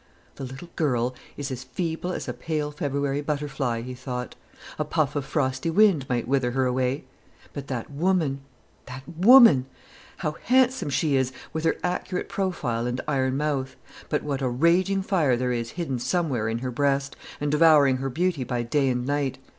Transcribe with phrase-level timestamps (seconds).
[0.37, 4.33] "The little girl is as feeble as a pale February butterfly." he thought;
[4.79, 7.03] "a puff of frosty wind might wither her away.
[7.53, 8.39] But that woman,
[8.87, 9.67] that woman
[10.17, 13.75] how handsome she is, with her accurate profile and iron mouth;
[14.09, 18.09] but what a raging fire there is hidden somewhere in her breast, and devouring her
[18.09, 19.37] beauty by day and night!